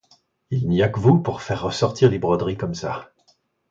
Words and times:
Il 0.49 0.67
n'y 0.67 0.81
a 0.81 0.89
que 0.89 0.99
vous 0.99 1.19
pour 1.19 1.43
faire 1.43 1.61
ressortir 1.61 2.09
les 2.09 2.17
broderies 2.17 2.57
comme 2.57 2.73
ça. 2.73 3.13